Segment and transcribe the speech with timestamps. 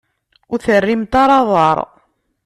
[0.51, 1.77] Ur terrimt ara aḍar.